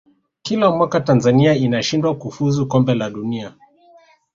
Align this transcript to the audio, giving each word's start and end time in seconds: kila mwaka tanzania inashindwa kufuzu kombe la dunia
kila 0.41 0.69
mwaka 0.71 0.99
tanzania 1.01 1.55
inashindwa 1.55 2.15
kufuzu 2.15 2.67
kombe 2.67 2.93
la 2.95 3.09
dunia 3.09 3.53